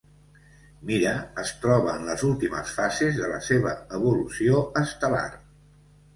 Mira 0.89 1.11
es 1.43 1.51
troba 1.65 1.93
en 2.01 2.07
les 2.13 2.23
últimes 2.29 2.73
fases 2.79 3.21
de 3.21 3.29
la 3.35 3.39
seva 3.49 3.75
evolució 4.01 4.65
estel·lar. 4.85 5.25